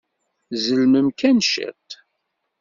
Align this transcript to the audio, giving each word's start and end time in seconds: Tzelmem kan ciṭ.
Tzelmem 0.51 1.07
kan 1.19 1.37
ciṭ. 1.51 1.87